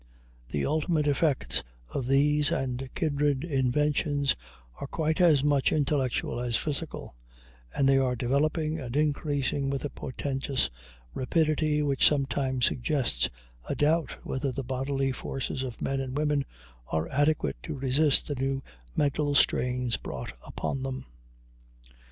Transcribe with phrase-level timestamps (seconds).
[0.49, 1.61] The ultimate effects
[1.93, 4.35] of these and kindred inventions
[4.79, 7.15] are quite as much intellectual as physical,
[7.75, 10.71] and they are developing and increasing with a portentous
[11.13, 13.29] rapidity which sometimes suggests
[13.69, 16.45] a doubt whether the bodily forces of men and women
[16.87, 18.63] are adequate to resist the new
[18.95, 21.05] mental strains brought upon them.